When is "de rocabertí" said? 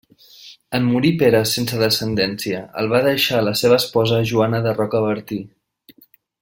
4.69-5.43